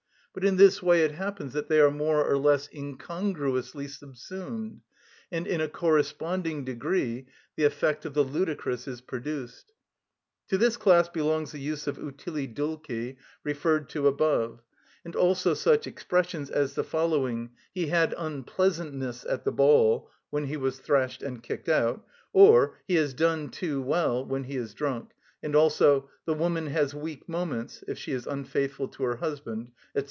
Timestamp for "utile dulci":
11.97-13.17